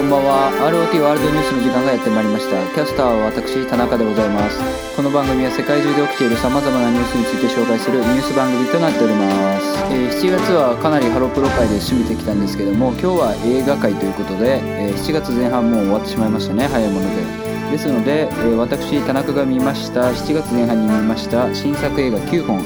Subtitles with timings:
[0.00, 0.48] こんばんは。
[0.72, 2.56] ROT ワールドニュースの時間がやってまいりました。
[2.72, 4.56] キャスターは私田中でございます。
[4.96, 16.64] この番組は世界中で起きている様々なニュースについて紹介するニュース番組となっております、えー7月はかなりハロプロ界で締めてきたんですけども今日は映画界ということで、えー7月前半もう終わってしまいましたね。
[16.64, 17.20] 早いもので。
[17.68, 20.16] ですので、えー私田中が見ました。
[20.16, 21.52] 7月前半に見ました。
[21.52, 22.64] 新作映画9本。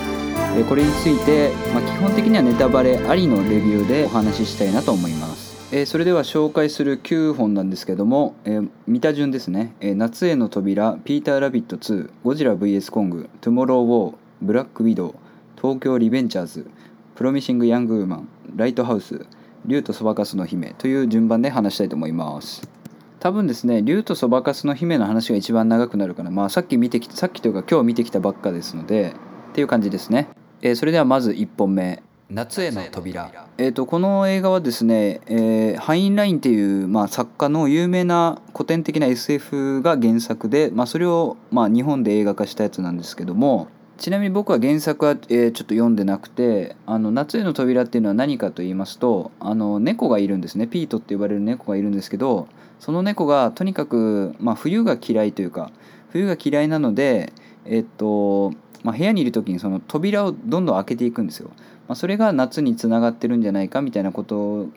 [0.55, 5.44] えこれについて、まあ、基本的にはネタバレありのレビューでお話ししたいなと思います、
[5.77, 15.15] えそれでは紹介する9本なんですけども、えー見た順ですね、えー夏への扉」「ピーター・ラビット2」「ゴジラ VS コング」「トゥモロー・ウォー」「ブラック・ウィドウ」
[15.61, 16.71] 「東京リベンジャーズ」
[17.17, 19.27] 「プロミシング・ヤング・ウーマン」「ライトハウス」
[19.67, 22.69] 「竜とそばかすの姫」という順番で話したいと思います。
[23.19, 26.31] 多分ですね竜とそばかすの姫の話が一番長くなるかな。
[26.31, 29.17] まあさっき見てきたさっきというか今日見てきたばっかですので
[29.51, 30.29] っていう感じですね、
[30.63, 32.01] えーそれではまず1本目。
[32.31, 52.49] 夏への扉えー、とこの映画はですね、えーハインラインっていう、まあ、作家の有名な古典的な SF が原作で、まあ、それを、まあ、日本で映画化したやつなんですけどもちなみに僕は原作は、えーちょっと読んでなくて「あの夏への扉」っていうのは何かと言いますとあの猫がいるんですねピートって呼ばれる猫がいるんですけど
[52.81, 55.71] その猫がとにかく、まあ、冬が嫌いというか
[56.11, 57.33] 冬が嫌いなので
[57.67, 61.51] えっと、まあ、部屋にいる時にその扉をどんどん開けていくんですよ。
[61.89, 64.69] まあ、それが夏につながってるんじゃないかみたいなこと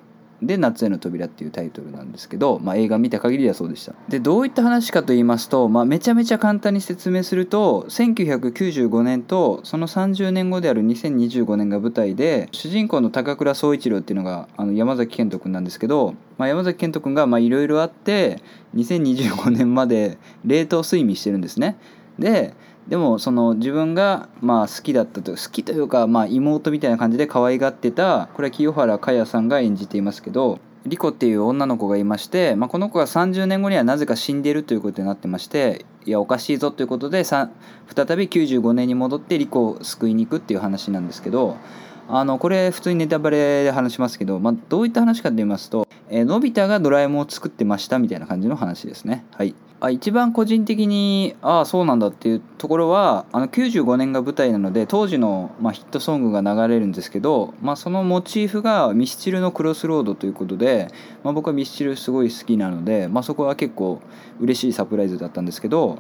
[0.41, 3.94] で「夏への扉」っていうタイトルなんですけど、まあ、映画見た限りはそうでした。
[4.08, 18.42] でどういった話かと言いますと、まあ、めちゃめちゃ簡単に説明すると1995年とその30年後である2025年が舞台で主人公の高倉総一郎っていうのがあの山崎賢人君なんですけど、まあ、山崎賢人君がいろいろあって
[18.75, 21.77] 2025年まで冷凍睡眠してるんですね。
[22.19, 22.53] で
[22.89, 41.58] でもその自分がまあ好きだったと好きというかまあ妹みたいな感じで可愛がってたこれは清原果耶さんが演じていますけどリコっていう女の子がいまして、まあ、この子が30年後にはなぜか死んでるということになってましていやおかしいぞということで再び95年に戻ってリコを救いに行くっていう話なんですけど
[42.08, 49.26] あのこれ普通にネタバレで話しますけど、まあ、どういった話かと言いますと、えーのび太がドラえもんを作ってましたみたいな感じの話ですね。
[49.33, 60.89] はいあ一番個人的にああそうなんだっていうところはあの95年が舞台なので当時の、まあ、ヒットソングが流れるんですけど、まあ、そのモチーフがミスチルの「クロスロード」ということで、
[61.23, 64.02] まあ、僕はミスチルすごい好きなので、まあ、そこは結構
[64.39, 65.99] 嬉しいサプライズだったんですけど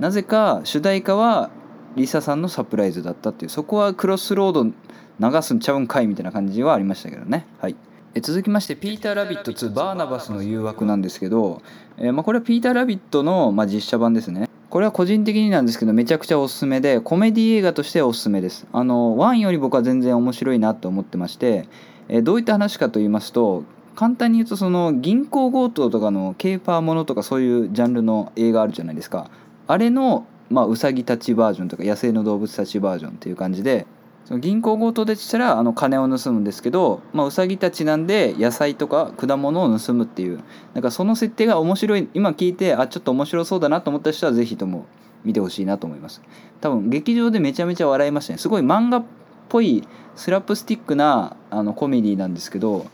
[0.00, 1.50] なぜか主題歌は
[1.96, 7.46] リサさんのサプライズだったっていうそこはクロスロード流すんちゃうんかいみたいな感じはありましたけどね。
[7.60, 7.76] はい。
[8.20, 11.62] 続きまして「ピーター・ラビット2バーナバスの誘惑」なんですけど、
[11.96, 14.48] えーまあ、これはピーター・ラビットの、まあ、実写版ですね。
[14.70, 18.66] これは個人的になんですけどめちゃくちゃおすすめでコメディ映画としておすすめです。
[18.72, 21.68] あの1より僕は全然面白いなと思ってまして、
[22.08, 23.64] えーどういった話かと言いますと
[23.98, 29.28] 簡単に言うとその銀行強盗とかのケーパーものとかそういうジャンルの映画あるじゃないですか。
[29.66, 33.86] あれの、まあ、ウサギたちバージョンとか野生の動物たちバージョンっていう感じで
[34.28, 40.44] その銀行強盗でしたらあの金を盗むんですけど、まあ、ウサギたちなんで野菜とか果物を盗むっていう
[40.74, 44.84] なんかその設定が面白い今聞いてあちょっと面白そうだなと思った人はぜひとも
[45.24, 46.20] 見てほしいなと思います。
[46.60, 48.38] 多分劇場でめちゃめちゃ笑いましたね。
[48.38, 49.04] すごい漫画っ
[49.48, 52.84] ぽいスラップスティックなあのコメディなんですけど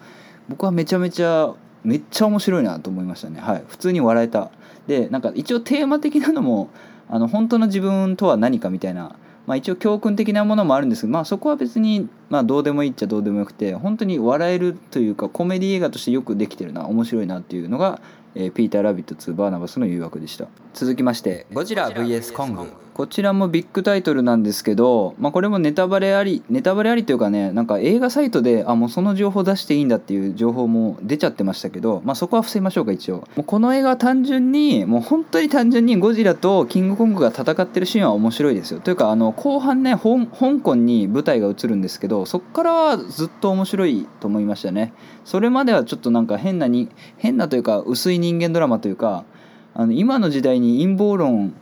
[0.48, 1.52] 僕はめちゃめちゃ
[1.82, 3.40] めっちゃ面白いなと思いましたね。
[3.40, 3.64] はい。
[3.66, 4.52] 普通に笑えた。
[4.86, 6.70] でなんか一応テーマ的なのも
[7.08, 9.16] あの本当の自分とは何かみたいな
[9.46, 18.00] まあ、一応教訓的なものもあるんですけど、まあ、そこは別に、まあ、どうでもいいっちゃどうでもよくて本当に笑えるというかコメディ映画としてよくできてるな面白いなっていうのが、
[18.34, 20.48] えーピーター・ラビット2バーナバスの誘惑でした。
[20.72, 33.26] 続きまして「ゴジラ VS コング」こちらもビッグタイトルなんですけど、まあ、これもネタバレありネタバレありというかねなんか映画サイトであもうその情報出していいんだっていう情報も出ちゃってましたけど、まあ、そこは伏せましょうか一応。
[33.34, 38.78] もうこの映画は単純にもう本当に単純にゴジラとキングコングが戦ってるシーンは面白いですよ。
[38.78, 44.92] というかあの後半ね香港に舞台が映るんですけどそっからはずっと面白いと思いましたね。
[45.24, 46.88] それまではちょっとなんか変なに
[47.18, 49.24] 変なというか薄い人間ドラマというか
[49.74, 51.54] あの今の時代に陰謀論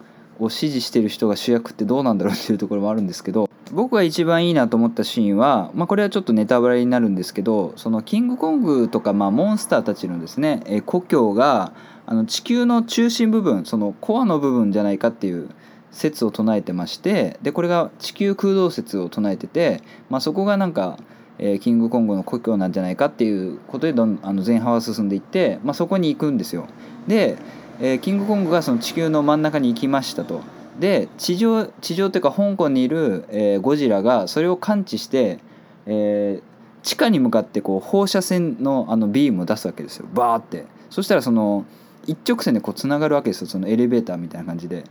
[0.43, 11.73] を支持してる人が主役ってどうなんだろうっていうところもあるんですけど僕が一番いいなと思ったシーンは、まあ、これはちょっとネタバレになるんですけどそのキングコングとか、まあ、モンスターたちのですねえ故郷が
[12.05, 15.49] あの地球の中心部分そのコアの部分じゃないかっていう
[15.91, 20.99] 説を唱えてましてでこれが地球空洞説を唱えてて、まあ、そこがなんか、
[21.39, 26.67] えキングコングの故郷なんじゃないかっていうことでどんあの前半は進んでいって、まあ、そこに行くんですよ。
[27.07, 27.37] で、
[27.81, 30.43] えーキングコングがその地球の真ん中に行きましたと。
[30.79, 35.39] で地上地上というか香港にいる、えーゴジラがそれを感知して、
[35.87, 36.53] えー
[36.83, 40.07] 地下に向かってこう放射線のあのビームを出すわけですよ。
[40.13, 40.67] バーって。
[40.91, 41.65] そしたらその
[42.07, 43.47] 一直線でこうつながるわけですよ。
[43.47, 44.85] そのエレベーターみたいな感じで。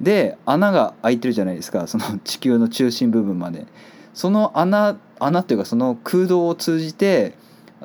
[0.00, 1.86] で穴が開いてるじゃないですか。
[1.86, 3.66] その地球の中心部分まで。
[4.12, 7.34] その穴穴っていうかその空洞を通じて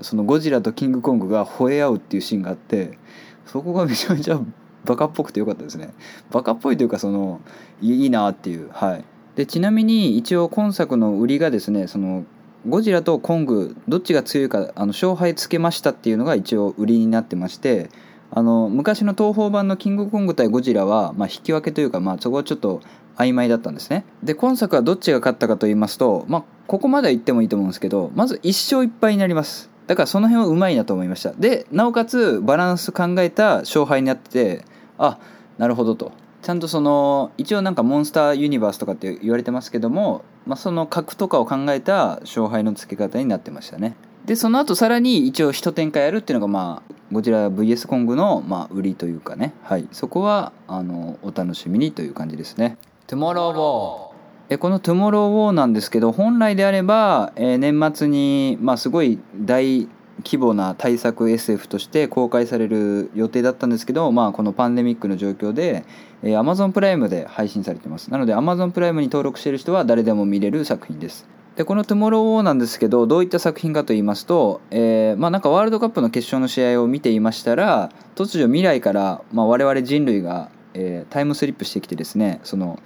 [0.01, 2.98] そのゴジラとキングコングが吠え合うっていうシーンがあって
[3.45, 4.39] そこがめちゃめちゃ
[4.85, 5.93] バカっぽくてよかったですね。
[6.31, 7.41] バカっぽいというかその
[7.81, 8.69] いいなっていう。
[8.71, 9.05] はい。
[9.35, 12.25] でちなみに一応今作の売りがですねその
[12.67, 17.89] ゴジラとコングどっちが強いかあの勝敗つけましたっていうのが一応売りになってまして
[18.29, 22.81] あの昔の東宝版の「キングコング対ゴジラは」まあ、引き分けというか、まあ、そこはちょっと
[23.17, 24.05] 曖昧だったんですね。
[24.23, 29.70] で今作はどっちが勝ったかと言いますと、まあ、ここまでは言ってもいいと思うんですけどまず1勝1敗になります。
[29.88, 31.33] だからその辺はうまいなと思いました。
[31.33, 34.66] でなおかつバランス考えた勝敗になってて
[34.98, 35.18] あ
[35.57, 36.12] なるほどと。
[36.42, 43.95] ちゃんとその一応なんかモンスターユニバースとかって言われてますけども、まあ、その格とかを考えた勝敗の付け方になってましたね。
[44.25, 49.54] でその後さらに一応一展開やるっていうのがまあゴジラ VS コングのまあ売りというかね。
[49.63, 49.88] はい。
[49.92, 52.77] そこはあのお楽しみにという感じですね。
[53.07, 54.11] トゥモローウォー
[54.59, 59.88] この「トゥモローウォー」なんですけど本来であれば、えー、年末に、まあ、すごい大
[60.23, 65.83] 規模な対策 SF として公開される予定だったんですけど、まあ、このパンデミックの状況で、
[66.21, 68.11] えー、Amazon プライムで配信されてます。
[68.11, 71.27] なので Amazon プライムに登録している人は誰でも見れる作品です。
[71.55, 82.79] でこの「トゥモロー・ウォー」なんですけどどういった作品かと言いますと、えー、まあなんかワールドカップの決勝の試合を見ていましたら突如未来から、まあ、我々人類が、えー、タイムスリップしてきてですねその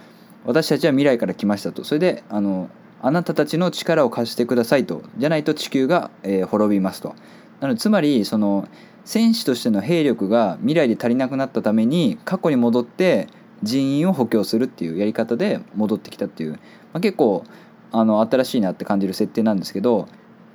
[0.46, 1.84] 私たちは未来から来ましたと。
[1.84, 2.70] それであの
[3.02, 5.04] あなたたちの力を貸してくださいと。
[5.18, 7.16] じゃないと地球が、えー、滅びますと。
[7.60, 8.68] なのでつまりその
[9.06, 13.28] 戦士としての兵力が未来で足りなくなったために過去に戻って
[13.64, 16.58] 人員を補強するっていうやり方で戻ってきたっていう、ま
[16.94, 17.44] あ、結構
[17.92, 20.08] あの新しいなって感じる設定なんですけど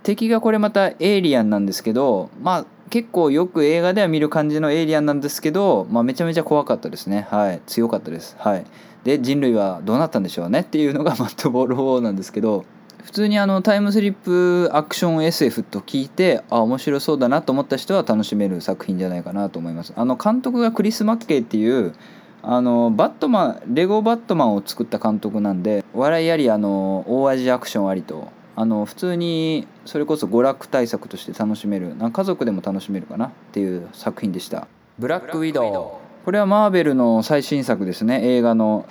[0.03, 7.29] 敵がこれまたエイリアンなんですけどまあ結構よく映画では見る感じのエイリアンなんですけど、まあ、めちゃめちゃ怖かったですね。
[7.31, 7.63] はい。
[7.67, 8.37] 強かったです。
[8.39, 8.67] はい。
[9.05, 12.65] で人類はどうなったんでしょうねっていうのがマットボール4なんですけど
[13.03, 19.93] 普通にあのタイムスリップアクション SF と聞いてあ面白そうだなと思った人は楽しめる作品じゃないかなと思います。
[19.97, 21.95] あの監督がクリス・マッケイっていう
[22.43, 34.69] あのバットマンレゴバットマンを作った監督なんで笑いありあの大味アクションありとあの普通にそれこそ娯楽対策として楽しめるな家族でも楽しめるかなっていう作品でした
[34.99, 38.21] 「ブラックウィドウ」これはマーベルの最新作ですね。
[38.23, 38.87] 映画の。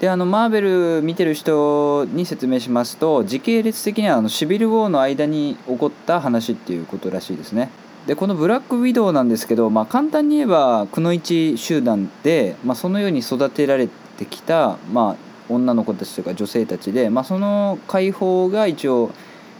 [0.00, 7.70] であのマーベル見てる人に説明しますと時系列的にはあのシビル・ウォーの間に起こった話っていうことらしいですね。
[8.06, 13.88] でこのブラックウィドウなんですけど、まあ、簡単に言えばくの一集団で、まあ、そのように育てられ
[14.18, 15.16] てきた、まあ、
[15.48, 19.12] 女の子たちとか女性たちで、まあ、その解放が一応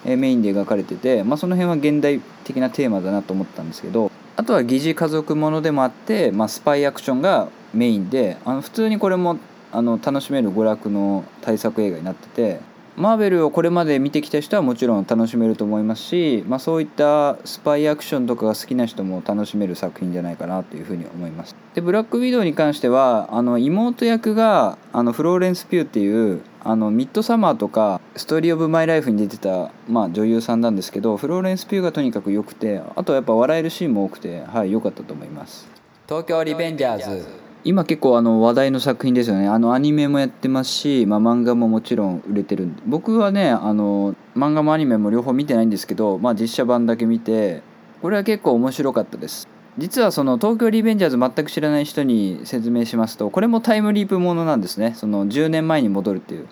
[0.04, 9.38] メインで描かれてて、まあ、その辺は現代的なテーマだなと思ったんですけどあとは疑似家族ものでもあって、まあ、スパイアクションがメインであの普通にこれも
[9.72, 12.60] あの楽しめる娯楽の対策映画になってて
[12.96, 21.56] マーベルをこれまで見てきた人はもちろん楽しめると思いますし、まあ、そういったスパイアクションとかが好きな人も楽しめる作品じゃないかなというふうに思います。
[21.74, 35.68] でブラックウィドウに関してはあの妹役があのフローレンス・ピューっていうあのミッドサマーとかストーリー・オブ・マイ・ライフに出てた、まあ、女優さんなんですけどフローレンス・ピューがとにかく良くてあとはやっぱ笑えるシーンも多くてはい良かったと思います。
[36.06, 37.43] 東京リベンジャーズ。
[37.64, 39.48] 今結構あの話題の作品ですよね。
[39.48, 42.82] あのアニメもやってますし、まあ、漫画ももちろん売れてるんで。
[42.86, 47.62] 僕はねあの漫画もアニメも両方見てないんですけど、まあ、実写版だけ見て
[48.02, 49.48] これは結構面白かったです。
[49.78, 54.92] 実はその東京リベンジャーズ全く知らない人に説明しますとこれもタイムリープものなんですね。
[54.94, 56.46] その10年前に戻るっていう。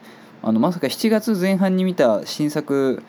[0.45, 3.03] あのまさか7月前半に見た新作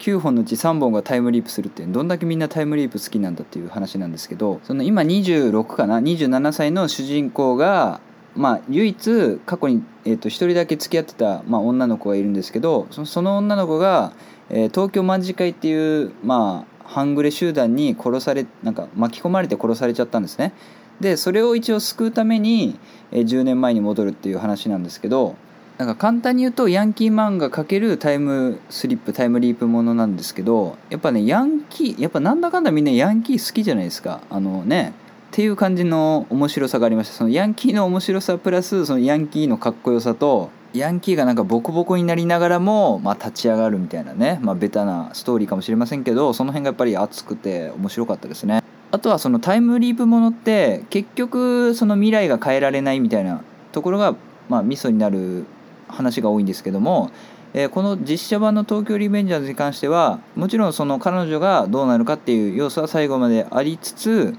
[0.00, 8.00] 9本のうち3本がタイムリープするってどんだけみんなタイムリープ好きなんだっていう話なんですけどその今26かな？27歳の主人公が
[8.34, 14.12] まあ唯一過去に、えー、と1人だけ付き合ってた、まあ、女の子がいるんですけどその女の子が、
[14.48, 20.54] えー、東京卍会っていうまあ半グレ集団に殺されなんか巻き込まれて殺されちゃったんですね。
[21.00, 22.78] でそれを一応救うために、
[23.10, 25.36] えー、10年前に戻るっていう話なんですけど
[25.80, 34.20] なんか簡単に言うとヤンキー漫画×タイムスリップタイムリープものなんですけどやっぱねヤンキーやっぱなんだかんだみんなヤンキー好きじゃないですか。
[34.28, 34.92] あのね
[35.30, 48.62] っていう感じの面白さがありましたそのヤンキーの面白さプラスそのヤンキーのかっこよさとヤンキーがなんかボコボコになりながらも、まあ、立ち上がるみたいなね、まあ、ベタなストーリーかもしれませんけどその辺がやっぱり熱くて面白かったですね。
[48.90, 53.40] あとはそのタイムリープものって結局その未来が変えられないみたいな
[53.72, 54.14] ところが
[54.50, 55.46] まあミソになる
[55.90, 57.10] 話が多いんですけども、
[57.52, 64.34] えー、この実写版の「東京リベンジャーズ」に関してはもちろんその彼女がどうなるかっていう要素は最後までありつつ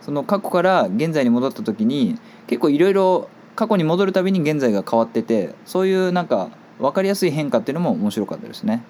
[0.00, 8.82] その過去から現在に戻った時に結構いろいろ過去に戻るたびに現在が変わっててそういうなんか分かりやすい変化っていうのも面白かったですね。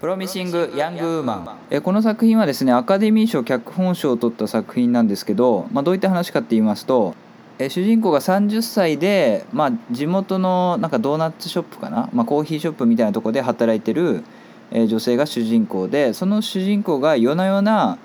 [0.00, 7.16] プロミシング・ヤング・ウーマンえこの作品はですねアカデミー賞脚本賞を取った作品なんですけど、まあ、どういった話かって言いますと
[7.58, 14.22] え主人公が30歳で、まあ、地元のなんかドーナツショップかな、まあ、コーヒーショップみたいなとこで働いてる、
[14.70, 17.98] え女性が主人公でその主人公が夜な夜な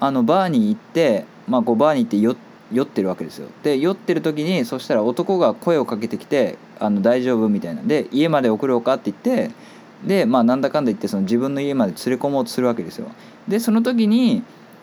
[0.00, 2.16] あのバーに行って、まあ、こうバーに行って
[2.72, 3.48] 酔ってるわけですよ。
[3.62, 7.82] で酔ってる時にそしたら男が声をかけてきて「あの大丈夫?」みたいな。
[7.82, 9.54] で家まで送ろうかって言って
[10.04, 13.06] でまあなんだかんだ言ってその自分の家まで連れ込もうとするわけですよ。
[13.46, 14.42] でその時に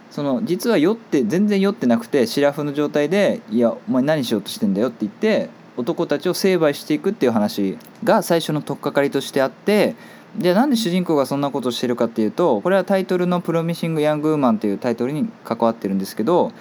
[0.09, 9.95] その実は酔って全然酔ってなくてシラフの状態で「いやお前何しようとしてんだよ」って言って男たちを成敗していくっていう話が最初の取っかかりとしてあって
[10.37, 16.51] でなんで主人公がそんなことをしてるかっていうとこれはタイトルの「プロミシング・ヤング・ウーマン」っていうタイトルに関わってるんですけど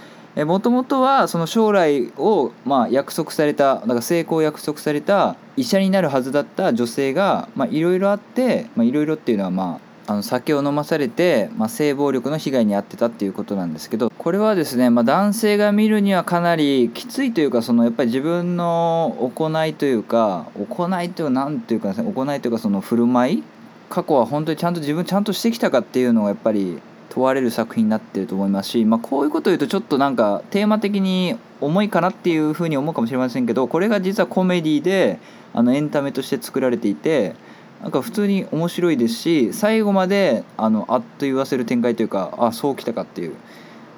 [0.45, 23.43] もともとはその将来をまあ約束されただか成功を約束された医者になるはずだった女性がいろいろあっていろいろっていうのはまああの酒を飲まされて、まあ、性暴力の被害に遭ってたっていうことなんですけどこれはですね、まあ、男性が見るにはかなりきついというかそのやっぱり自分の行いというか行いというか何ていうか、ね、行いというかその振る舞い
[23.89, 35.19] 過去は本当にちゃんと自分ちゃんとしてきたかっていうのがやっぱり問われる作品になってると思いますし、まあ、こういうことを言うとちょっとなんかテーマ的に重いかなっていうふうに思うかもしれませんけどこれが実はコメディで
[35.55, 37.35] あのエンタメとして作られていて
[37.83, 43.35] なんか普通に面白いですし最後まであのあっと言わせる展開というかあそうきたかっていう、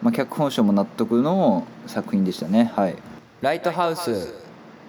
[0.03, 2.73] まあ、脚本賞も納得の作品でしたね。
[2.75, 2.97] はい、
[3.41, 4.35] ライトハウス。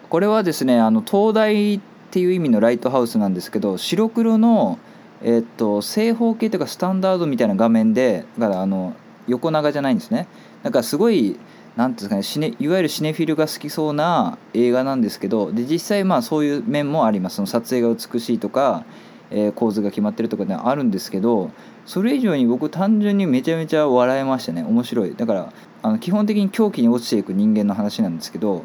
[0.10, 1.79] これはですねあの東大っ
[2.10, 4.79] ていう意味のライトハウスなんですけど白黒の
[5.22, 8.96] えっと正方形というかスタンダードみたいな画面でだからあの
[9.27, 10.27] 横長じゃないんですね。
[10.63, 11.38] だからすごい
[11.75, 17.38] 何ていうんですかねいわゆるシネフィルが好きそうな映画なんですけどで実際まあそういう面もあります。
[17.38, 18.83] その撮影が美しいとか、
[19.31, 21.51] えー、構図が決まってるとかねあるんですけど
[21.85, 24.63] それ以上に僕単純にめちゃめちゃ笑えましたね。
[24.63, 25.15] 面白い。
[25.15, 28.63] だからあの基本的に狂気に落ちていく人間の話なんですけどやっ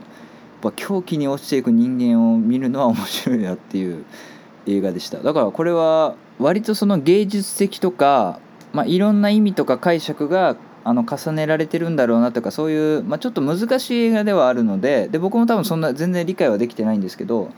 [0.63, 4.05] ぱ狂気に落ちていく人間を見るのは面白いなっていう
[4.67, 5.19] 映画でした。
[5.19, 8.41] だからこれは割とその芸術的とか、
[8.73, 17.51] まあ、いろんな意味とか解釈があの重ねられてるんだろうなとかそういう、まあ、ちょっと難しい映画ではあるのでで僕も多分そんな全然理解はできてないんですけど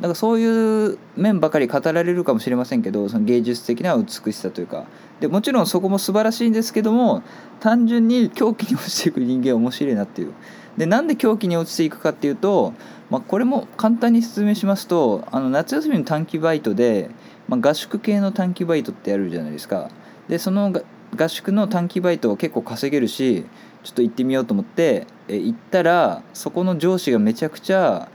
[0.00, 4.86] だからそういう面ばかり語られるかもしれませんけどその芸術的な美しさというか。
[5.20, 7.22] でもちろんそこも素晴らしいんですけども
[7.60, 10.32] 単純に狂気に落ちていく人間面白いなっていう。
[10.78, 12.72] でなんで狂気に落ちていくかっていうと、
[13.10, 17.10] まあ、これも簡単に説明しますとあの夏休みの短期バイトで、
[17.48, 19.90] まあ、合宿系の短期バイトってやるじゃないですか。
[20.28, 20.72] でその
[21.16, 23.44] 合宿の短期バイトを結構稼げるし
[23.82, 28.08] ちょっと行ってみようと思って行ったらそこの上司がめちゃくちゃ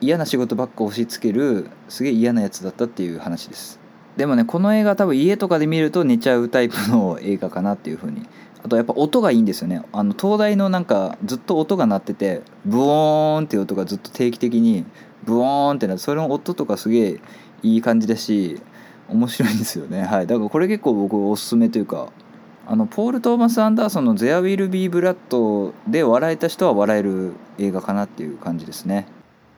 [0.00, 3.78] 嫌な仕事ばっか押し付けるすげえ嫌なやつだったっていう話です。
[4.16, 8.26] でもねこの映画多分家とかで見ると寝ちゃうタイプの映画かなっていうふうに。
[8.64, 9.82] あとやっぱ音がいいんですよね。
[9.92, 14.84] あの東大のなんかずっと音が鳴っててブオーンっていう音がずっと定期的に
[15.24, 17.20] ブオーンってなってそれの音とかすげえ
[17.64, 18.60] いい感じだし
[19.08, 20.02] 面白いんですよね。
[20.02, 20.28] はい。
[20.28, 22.12] だからこれ結構僕おすすめというか
[22.66, 29.06] あのポール・トーマス・アンダーソンの「ゼア・ウィル・ビー・ブラッド」で笑えた人は笑える映画かなっていう感じですね。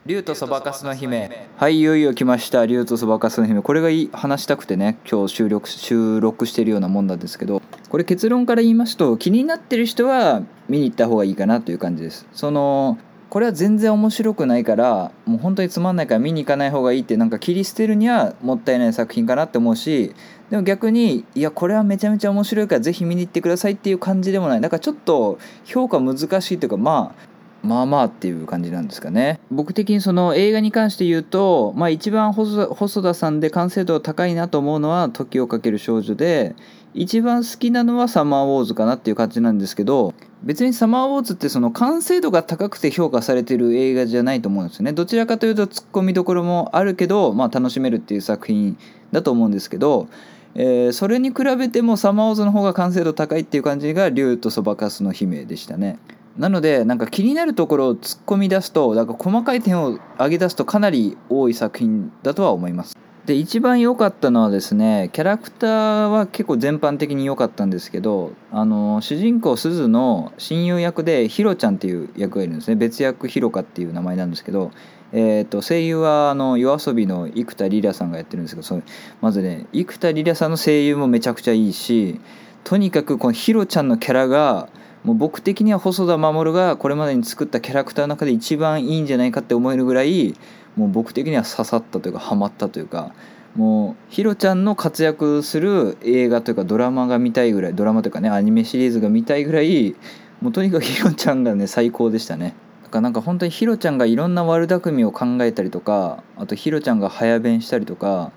[0.07, 1.49] 竜とそばかすの姫。
[1.57, 2.67] はいいよいよ来ました。
[2.67, 3.63] 竜とそばかすの姫。
[3.63, 12.27] これがいい話したくてね今日収録収録してるようなもんなんですけどこれ結論から言いますと気になってる人は見に行った方がいいかなという感じです。
[12.33, 12.99] その
[13.31, 20.15] これは全然面白くないからもう本当につまんないから見に行かない方がいいってなんか切り捨てるにはもったいない作品かなって思うし
[20.51, 24.61] でも逆にいやこれはめちゃめちゃ面白いからぜひ見に行ってくださいっていう感じでもない。
[24.61, 27.35] だかちょっと評価難しいというかまあ
[27.67, 29.41] まあまあっていう感じなんですかね。
[29.51, 36.55] 僕的にその映画に関して言うと、まあ、一番細田さんで完成度高いなと思うのは「時をかける少女で」
[36.93, 44.93] 一番好きなのは「サマーウォーズ」かなっていう感じなんですけど別に「サマーウォーズ」ってその完成度が高くて評価されてる映画じゃないと思うんですよね。
[44.93, 48.77] どちらかというとツッコミどころもあるけど、まあ、楽しめるっていう作品
[49.11, 50.07] だと思うんですけど、
[50.55, 55.99] えー、それに比べても「サマーウォーズ」の方が完成度高いっていう感じが「竜とそばかすの姫」でしたね。
[56.39, 62.97] なのでなんか気になるところを突っ込み出すとなんか細かい点を上げ出すとかなり多い作品だとは思います。
[63.27, 74.73] で一番良かったのはですねキャラクターは結構全般的に良かったんですけどあの主人公すずの親友役でヒロちゃんっていう役がいるんですね別役ヒロカっていう名前なんですけど、
[75.17, 78.83] えーと、声優はあの夜遊びの生田リラさんがやってるんですけどそれ
[79.21, 82.21] まずね生田リラさんの声優もめちゃくちゃいいし
[82.65, 84.69] とにかくこのヒロちゃんのキャラが
[85.05, 90.35] もう僕的には細田守がこれまでに作ったキャラクターの中で一番いいんじゃないかって思えるぐらい
[90.75, 93.15] もう僕的には刺さったというかハマったというか
[93.55, 99.95] もうヒロちゃんの活躍する映画というかドラマが見たいぐらいドラマというかねアニメシリーズが見たいぐらい
[100.41, 102.57] もうとにかくヒロちゃんがね最高でしたね。
[102.95, 108.31] かなんか本当にヒロちゃんがいろんな悪巧みを考えたりとかあとヒロちゃんが早弁したりとか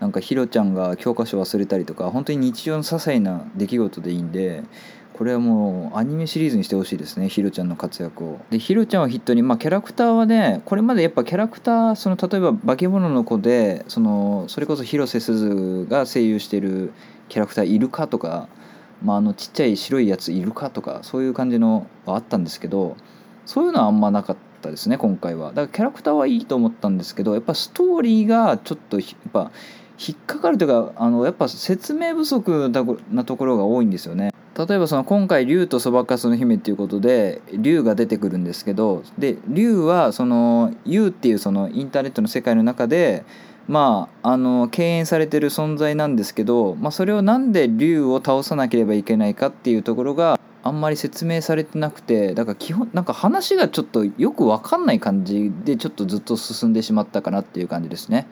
[0.00, 4.64] なんかヒロちゃんが教科書忘れたりとか本当に日常の些細な出来事でいいんで
[5.12, 8.40] これはもうアニメシリーズにしてほしいですねヒロちゃんの活躍を。
[8.50, 16.92] でヒロちゃんを筆頭にまあキャラクターはねこれまでやっぱキャラクターその例えば化け物の子でそのそれこそ広瀬すずが声優してる
[17.28, 18.48] キャラクターいるかとか、
[19.04, 22.96] まあ、あのちっちゃい白いやついるかとかそういう感じのはあったんですけど
[23.50, 25.48] そういうのはあんまなかったですね今回は。
[25.48, 29.50] だからキャラクターはいいと思ったんですけどやっぱストーリーがちょっとやっぱ
[29.98, 32.70] 引っかかるというかあのやっぱ説明不足
[33.10, 34.32] なところが多いんですよね。
[34.56, 43.24] 例えばその今回竜とそばかすの姫っていうことで竜が出てくるんですけどで竜はその U っていうそのインターネットの世界の中で
[43.66, 50.38] まああの敬遠されてる存在なんですけど、まあ、それをなんで竜を倒さなければいけないかっていうところが
[50.70, 58.28] あんまり説明されてなくてだから基本なんか話がちょっとよく分かんない感じでちょっとずっと進んでしまったかなっていう感じですね。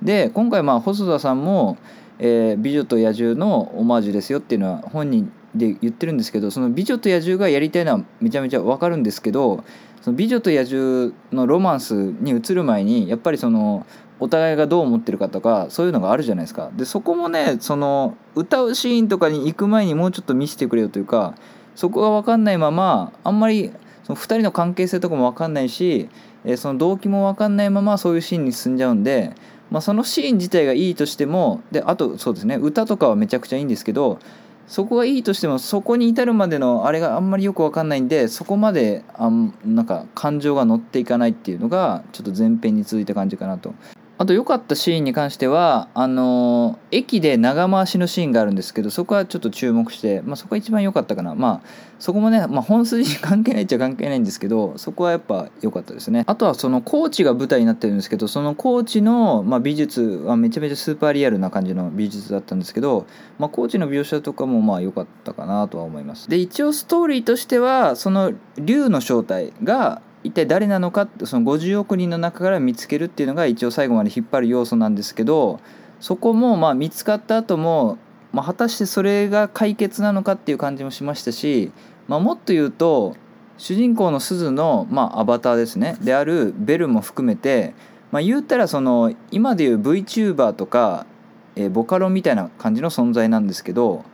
[0.00, 1.76] で今回まあ細田さんも、
[2.18, 9.62] えー「美女と野獣」のオマージュですよっていうのは本人で言ってるんですけどその「美女と野獣」がやりたいのはめちゃめちゃ分かるんですけど
[10.00, 13.86] その美女と野獣のロマンスに移る前にやっぱりその
[14.18, 21.34] お互いがどう思ってるかとかそういうのがあるじゃないですかでそこもねその歌うシーンとかに行く前にもうちょっと見せてくれよというか
[21.74, 23.72] そこが分かんないままあんまり
[24.04, 26.08] その2人の関係性とかも分かんないし
[26.44, 29.32] えその動機も分かんないままそういうシーンに進んじゃうんで、
[29.70, 34.18] まあ、そのシーン自体がいいとしてもであとそうですね歌とかはめちゃくちゃいいんですけど
[34.66, 43.74] そこがいいとしてもそこに至るまでのあれがあんまりよく分かんないんでそこまであんなんか感情が乗っていかないっていうのがちょっと前編に続いた感じかなと。
[44.22, 51.34] あと良かったシーンに関してはあの駅で長回しのシーンがあるんですけどそこはちょっと注目して、まあ、そこが一番良かったかな。
[51.34, 56.22] まあそこもね、まあ、本筋に関係ないっちゃ関係ないんですけどそこはやっぱ良かったですね。
[56.28, 63.06] あとはその高知が舞台になってるんですけどその高知の、まあ、美術はめちゃめちゃスーパーリアルな感じの美術だったんですけど、
[63.40, 66.30] まあ、高知の描写とかもまあ良かったかなとは思います。
[66.30, 75.60] で一応ストーリーとしてはその竜の正体が一体誰なのかその50億人の中から見つけるっていうのが一応最後まで引っ張る要素なんですけど
[76.00, 77.98] そこもまあ見つかった後も、
[78.32, 81.72] まあ、果たしてそれが解決なのかっていう感じもしましたし、
[82.08, 83.16] まあ、もっと言うと
[83.58, 85.96] 主人公の鈴の、まあ、アバターですね。
[86.02, 87.74] であるベルも含めて、
[88.10, 91.06] まあ、言うたらその今でいう VTuber とか、
[91.54, 94.04] え、ボカロみたいな感じの存在なんですけど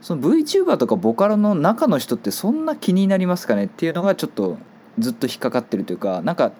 [0.00, 4.56] その VTuber とかボカロの中の人ってそんな気になりますかねっていうのがちょっと
[4.98, 6.52] ずっと引っかかってるというかなんか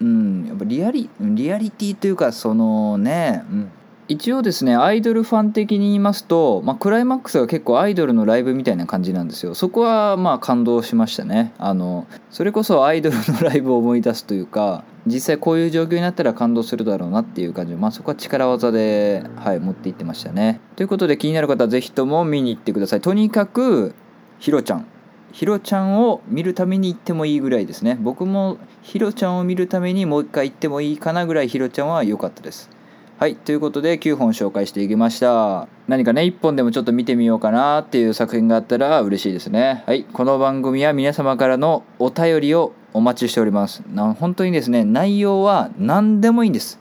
[0.00, 3.70] うんやっぱリアリリアリティというかそのね、うん、
[4.08, 9.54] 一応ですねアイドルファン的に言いますと、まあ、クライマックスが結構アイドルのライブみたいな感じなんですよ。
[9.54, 11.54] そこはまあ感動しましたね。
[11.58, 17.74] あのそれこそアイドルのライブを思い出すというか実際こういう状況になったら感動するだろうなっていう感じ。
[17.74, 20.60] まあそこは力技で、はい、持っていってましたね。
[20.76, 23.00] ということで気になる方は是非とも見に行ってください。
[23.00, 23.94] とにかく
[24.40, 24.86] ひろちゃん。
[25.32, 27.96] ひろちゃんを見るために行ってもいいぐらいですね。
[28.00, 32.70] 僕もひろちゃんを見るためにもう一回行ってもいいかなぐらいひろちゃんは良かったです。
[33.18, 35.68] はいということで9本紹介していきました。
[35.88, 39.84] 何かね1本でもちょっと見てみようかなっていう作品があったら嬉しいですね。
[39.86, 43.82] はいこの番組は皆様からのお便りをお待ちしております。
[43.94, 46.78] な本当にですね内容は何でもいいんです。